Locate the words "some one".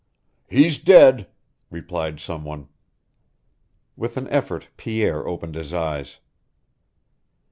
2.19-2.69